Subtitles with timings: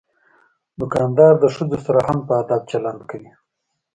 [0.79, 3.31] دوکاندار د ښځو سره هم په ادب چلند کوي.